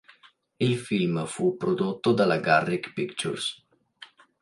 [0.57, 3.67] Il film fu prodotto dalla Garrick Pictures.